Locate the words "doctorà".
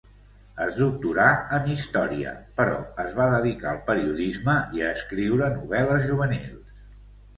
0.77-1.25